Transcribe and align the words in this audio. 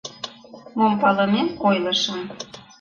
Мом 0.77 0.93
палымем 1.01 1.47
ойлышым... 1.67 2.19